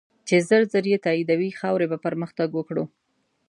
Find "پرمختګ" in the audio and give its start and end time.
2.05-2.49